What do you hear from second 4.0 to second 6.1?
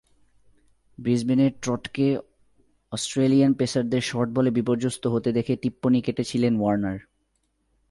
short বলে বিপর্যস্ত হতে দেখে টিপ্পনী